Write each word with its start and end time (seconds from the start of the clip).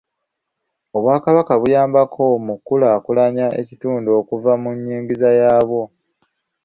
Obwakabaka 0.97 1.53
buyambako 1.61 2.23
mu 2.45 2.53
kukulaakulanya 2.57 3.47
ekitundu 3.61 4.09
okuva 4.19 4.51
mu 4.61 4.69
nnyingiza 4.75 5.29
yaabwo. 5.39 5.83